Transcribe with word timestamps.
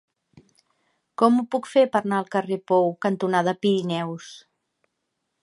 Com 1.21 1.37
ho 1.41 1.45
puc 1.55 1.69
fer 1.73 1.83
per 1.97 2.01
anar 2.05 2.21
al 2.21 2.33
carrer 2.37 2.59
Pou 2.73 2.91
cantonada 3.07 3.55
Pirineus? 3.67 4.33